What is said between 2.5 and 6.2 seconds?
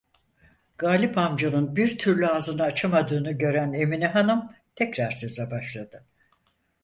açamadığını gören Emine hanım tekrar söze başladı: